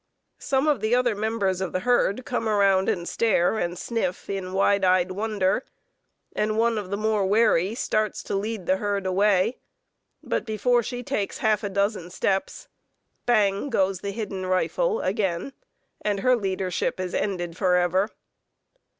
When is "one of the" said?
6.57-6.97